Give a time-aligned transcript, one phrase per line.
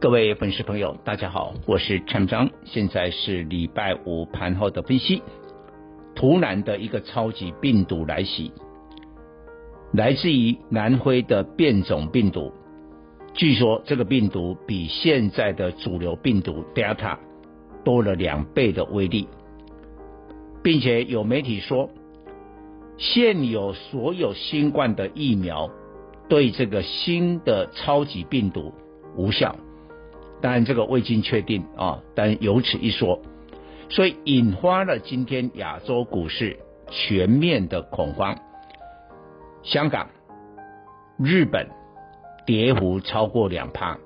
[0.00, 5.22] 各位粉丝朋友，大家好，我是陈章，现在是礼拜五盘后的分析。
[6.14, 8.50] 突然的一个超级病毒来袭，
[9.92, 12.50] 来自于南非的变种病毒，
[13.34, 17.18] 据说这个病毒比现在的主流病毒 Delta
[17.84, 19.28] 多了两倍的威力，
[20.62, 21.90] 并且有媒体说。
[22.96, 25.70] 现有所有新冠的疫苗
[26.26, 28.72] 对这个新的超级病毒
[29.14, 29.56] 无效，
[30.40, 33.20] 当然这个未经确定啊，但有此一说，
[33.88, 38.38] 所以引发了今天亚洲股市全面的恐慌。
[39.62, 40.08] 香港、
[41.18, 41.68] 日本
[42.46, 43.98] 跌幅超过两趴，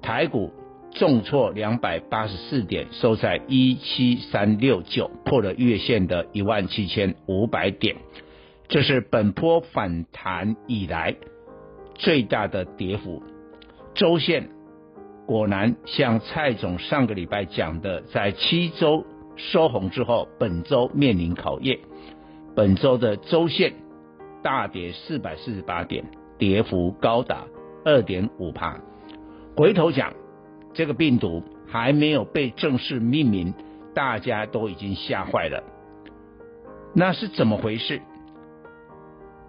[0.00, 0.52] 台股
[0.92, 7.96] 重挫两百八十四点，收在一七三六九，破了月线的一万七千五百点。
[8.68, 11.16] 这是本波反弹以来
[11.96, 13.22] 最大的跌幅。
[13.94, 14.48] 周线
[15.26, 19.04] 果然像蔡总上个礼拜讲的，在七周
[19.36, 21.78] 收红之后，本周面临考验。
[22.54, 23.72] 本周的周线
[24.42, 26.04] 大跌四百四十八点，
[26.38, 27.44] 跌幅高达
[27.84, 28.78] 二点五趴。
[29.56, 30.12] 回头讲，
[30.72, 33.54] 这个病毒还没有被正式命名，
[33.94, 35.64] 大家都已经吓坏了。
[36.94, 38.02] 那是怎么回事？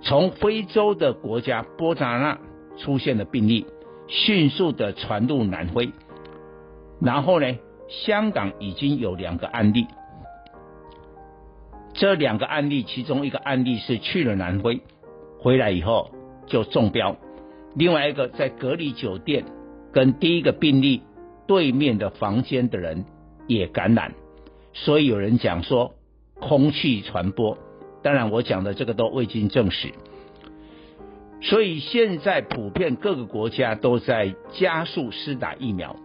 [0.00, 2.38] 从非洲的国家波扎那
[2.78, 3.66] 出现的病例，
[4.08, 5.90] 迅速的传入南非，
[7.00, 9.86] 然后呢，香港已经有两个案例。
[11.92, 14.80] 这两个案例，其中一个案例是去了南非，
[15.38, 16.10] 回来以后
[16.46, 17.16] 就中标；
[17.74, 19.44] 另外一个在隔离酒店
[19.92, 21.02] 跟第一个病例
[21.46, 23.04] 对面的房间的人
[23.46, 24.14] 也感染，
[24.72, 25.94] 所以有人讲说
[26.40, 27.58] 空气传播。
[28.02, 29.92] 当然，我讲的这个都未经证实，
[31.40, 35.96] 所以现在普遍各个国家都在加速施打疫苗。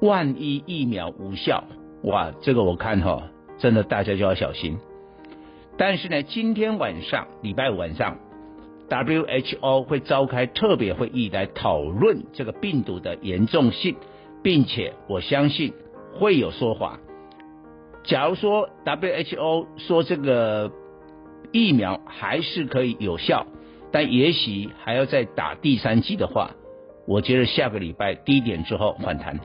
[0.00, 1.64] 万一疫苗无效，
[2.02, 4.78] 哇，这个我看哈，真的大家就要小心。
[5.76, 8.18] 但是呢，今天晚上礼拜五晚上
[8.88, 13.96] ，WHO 会召开特别会议来讨论这个病毒的严重性，
[14.42, 15.72] 并且我相信
[16.14, 16.98] 会有说法。
[18.02, 20.72] 假如说 WHO 说这个。
[21.52, 23.46] 疫苗还是可以有效，
[23.94, 26.50] 但也许还要再打第三剂的话，
[27.06, 29.38] 我觉得下个礼拜低点之后反弹。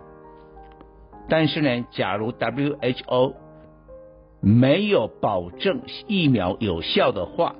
[1.29, 3.35] 但是呢，假如 WHO
[4.41, 7.57] 没有保证疫苗有效的话，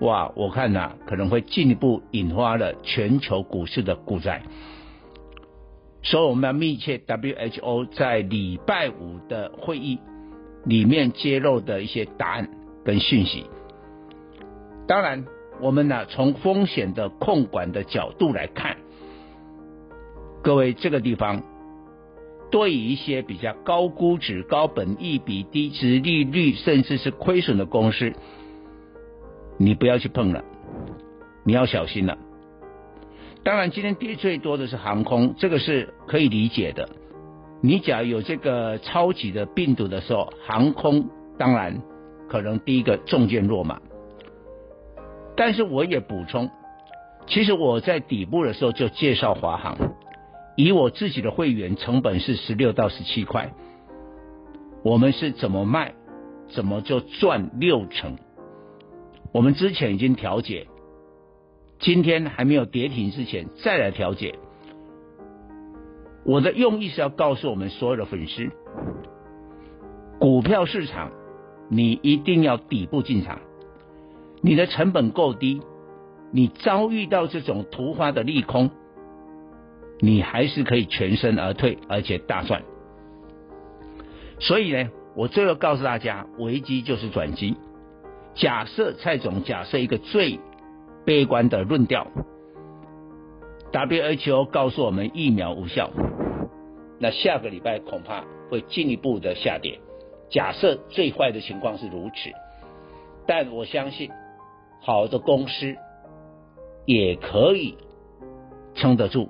[0.00, 4.42] 哇，我看呐、可能会进一步引发了全球股市的股灾。
[6.02, 10.00] 所以我们要密切 WHO 在礼拜五的会议
[10.64, 12.50] 里面揭露的一些答案
[12.84, 13.44] 跟讯息。
[14.88, 15.24] 当然，
[15.60, 18.76] 我们呢从风险的控管的角度来看，
[20.42, 21.42] 各位这个地方
[22.50, 28.12] 对于一些比较高估值、高本益比、低值利率，甚至是亏损的公司，
[29.58, 30.44] 你不要去碰了，
[31.44, 32.18] 你要小心了。
[33.42, 36.88] 当然，今天跌最多的是航空，这个是可以理解的。
[37.62, 41.82] 你假如有这个超级的病毒的时候，航空当然
[42.28, 43.80] 可能第一个中箭落马。
[45.40, 46.50] 但是我也补充，
[47.26, 49.94] 其实我在底部的时候就介绍华航，
[50.54, 53.54] 以我自己的会员成本是十六到十七块，
[54.84, 55.94] 我们是怎么卖，
[56.50, 58.18] 怎么就赚六成。
[59.32, 60.66] 我们之前已经调节，
[61.78, 64.38] 今天还没有跌停之前再来调节。
[66.26, 68.50] 我的用意是要告诉我们所有的粉丝，
[70.18, 71.12] 股票市场
[71.70, 73.40] 你一定要底部进场。
[74.42, 75.60] 你的成本够低，
[76.32, 78.70] 你遭遇到这种突发的利空，
[79.98, 82.62] 你还是可以全身而退，而且大赚。
[84.38, 87.56] 所以呢，我最后告诉大家，危机就是转机。
[88.34, 90.40] 假设蔡总假设一个最
[91.04, 92.06] 悲观的论调
[93.72, 95.90] ，WHO 告诉我们疫苗无效，
[96.98, 99.78] 那下个礼拜恐怕会进一步的下跌。
[100.30, 102.30] 假设最坏的情况是如此，
[103.26, 104.10] 但我相信。
[104.80, 105.76] 好的公司
[106.86, 107.76] 也可以
[108.74, 109.28] 撑得住，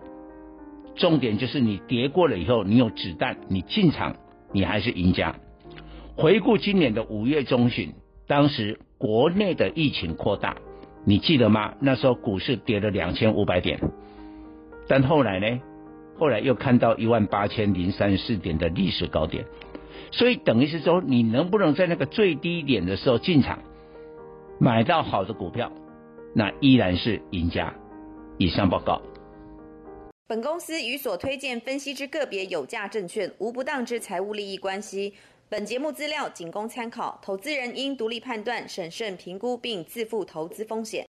[0.94, 4.16] 重点就是你跌过了以后，你有子弹，你进场，
[4.52, 5.34] 你还是赢家。
[6.16, 7.94] 回顾今年的五月中旬，
[8.26, 10.56] 当时国内的疫情扩大，
[11.04, 11.74] 你记得吗？
[11.80, 13.80] 那时候股市跌了两千五百点，
[14.86, 15.60] 但后来呢？
[16.18, 19.46] 后来又看到一万八千零三十四点的历史高点，
[20.12, 23.60] 所以等于是说，你能不能在那个最低点的时候进场，
[24.62, 25.72] 买到好的股票，
[26.34, 27.74] 那依然是赢家。
[28.36, 29.00] 以上报告。
[30.26, 35.14] 本公司与所推荐分析之个别有价证券无不当之财务利益关系。
[35.48, 41.08] 本节目资料仅供参考，投资人应独立判断、审慎评估并自负投资风险。